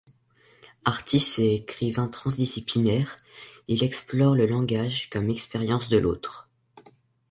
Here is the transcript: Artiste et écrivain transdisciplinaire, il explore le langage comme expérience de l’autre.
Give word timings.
Artiste 0.83 1.37
et 1.37 1.53
écrivain 1.53 2.07
transdisciplinaire, 2.07 3.17
il 3.67 3.83
explore 3.83 4.33
le 4.33 4.47
langage 4.47 5.11
comme 5.11 5.29
expérience 5.29 5.89
de 5.89 5.99
l’autre. 5.99 6.49